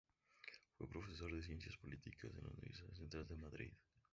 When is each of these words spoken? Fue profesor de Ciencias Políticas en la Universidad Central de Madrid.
Fue 0.73 0.87
profesor 0.89 1.31
de 1.31 1.43
Ciencias 1.43 1.77
Políticas 1.77 2.31
en 2.35 2.43
la 2.45 2.49
Universidad 2.49 2.91
Central 2.93 3.27
de 3.27 3.35
Madrid. 3.35 3.71